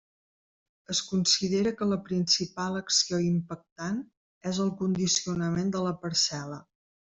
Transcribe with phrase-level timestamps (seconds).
[0.93, 4.03] Es considera que la principal acció impactant
[4.53, 6.61] és el condicionament de la parcel·la.